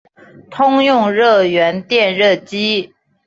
[0.49, 2.91] 通用热源热电机。